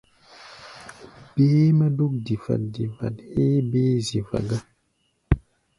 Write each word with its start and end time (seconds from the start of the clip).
Béé-mɛ́ 1.35 1.89
dúk 1.97 2.13
difat-difat 2.25 3.15
héé 3.33 3.55
béé 3.71 3.93
zifa 4.07 4.39
gá. 4.49 4.57